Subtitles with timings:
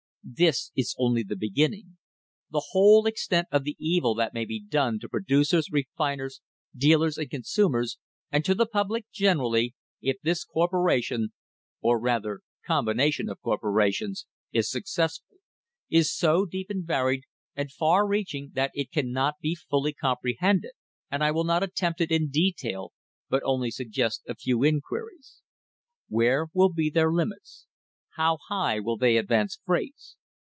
[0.23, 1.97] This is only the beginning.
[2.51, 6.41] The whole extent of the evil that may be done to pro ducers, refiners,
[6.75, 7.97] dealers and consumers,
[8.31, 11.29] and to the public generally, if this cor poration—
[11.81, 15.37] or rather combination of corporations— is successful,
[15.89, 17.23] is so deep and varied
[17.55, 20.73] and far reaching, that it cannot be fully comprehended
[21.09, 22.93] and I will not attempt it in detail,
[23.27, 25.41] but only suggest a few inquiries.
[26.09, 27.65] Where will be their limits?
[28.15, 30.17] How high will they advance freights